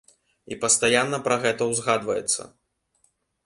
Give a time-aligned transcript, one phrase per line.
[0.53, 2.51] І пастаянна пра гэта ўзгадваецца.